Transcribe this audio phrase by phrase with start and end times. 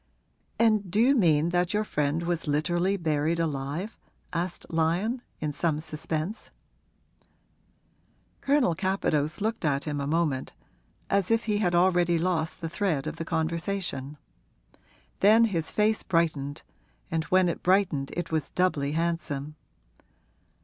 [0.57, 3.99] 'And do you mean that your friend was literally buried alive?'
[4.33, 6.49] asked Lyon, in some suspense.
[8.41, 10.53] Colonel Capadose looked at him a moment,
[11.11, 14.17] as if he had already lost the thread of the conversation.
[15.19, 16.63] Then his face brightened
[17.11, 19.53] and when it brightened it was doubly handsome.